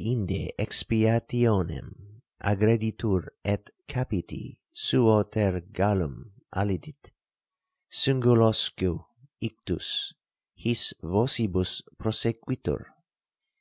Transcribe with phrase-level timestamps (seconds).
[0.00, 7.10] Deinde expiationem aggreditur et capiti suo ter gallum allidit,
[7.90, 9.06] singulosque
[9.40, 10.14] ictus
[10.54, 12.84] his vocibus prosequitur.